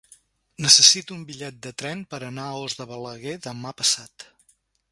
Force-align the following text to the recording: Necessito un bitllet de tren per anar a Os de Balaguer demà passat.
Necessito 0.65 1.13
un 1.15 1.19
bitllet 1.31 1.59
de 1.67 1.73
tren 1.81 2.01
per 2.13 2.21
anar 2.29 2.47
a 2.53 2.57
Os 2.63 2.79
de 2.79 2.87
Balaguer 2.93 3.37
demà 3.49 3.75
passat. 3.83 4.27